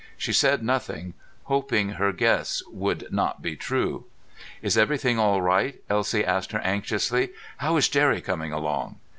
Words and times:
She 0.17 0.33
said 0.33 0.63
nothing, 0.63 1.13
hoping 1.43 1.89
her 1.89 2.11
guess 2.11 2.63
would 2.71 3.13
not 3.13 3.43
be 3.43 3.55
true. 3.55 4.05
"Is 4.63 4.75
everything 4.75 5.19
all 5.19 5.43
right?" 5.43 5.79
Elsie 5.91 6.25
asked 6.25 6.53
her 6.53 6.61
anxiously. 6.61 7.29
"How 7.57 7.77
is 7.77 7.87
Jerry 7.87 8.19
coming 8.19 8.51
along?" 8.51 8.95